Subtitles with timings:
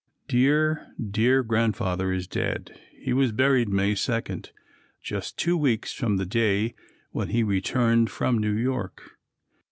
[0.27, 2.71] Dear, dear Grandfather is dead.
[2.91, 4.41] He was buried May 2,
[5.03, 6.73] just two weeks from the day
[7.13, 9.19] that he returned from New York.